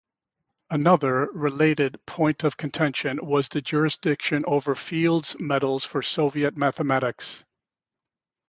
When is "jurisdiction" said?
3.61-4.43